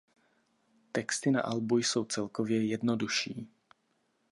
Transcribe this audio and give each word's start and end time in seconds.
Texty 0.91 1.31
na 1.31 1.41
albu 1.41 1.77
jsou 1.77 2.05
celkově 2.05 2.65
jednodušší. 2.65 3.47